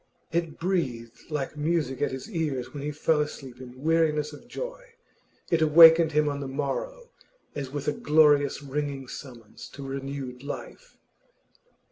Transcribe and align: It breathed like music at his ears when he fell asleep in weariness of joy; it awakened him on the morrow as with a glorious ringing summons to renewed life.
It 0.31 0.57
breathed 0.59 1.29
like 1.29 1.55
music 1.55 2.01
at 2.01 2.09
his 2.11 2.27
ears 2.27 2.73
when 2.73 2.81
he 2.81 2.89
fell 2.91 3.21
asleep 3.21 3.61
in 3.61 3.83
weariness 3.83 4.33
of 4.33 4.47
joy; 4.47 4.81
it 5.51 5.61
awakened 5.61 6.13
him 6.13 6.27
on 6.27 6.39
the 6.39 6.47
morrow 6.47 7.11
as 7.53 7.69
with 7.69 7.87
a 7.87 7.91
glorious 7.93 8.63
ringing 8.63 9.07
summons 9.07 9.69
to 9.73 9.85
renewed 9.85 10.41
life. 10.41 10.97